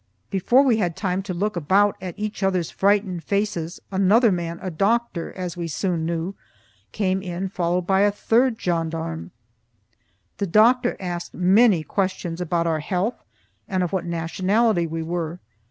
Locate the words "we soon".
5.55-6.07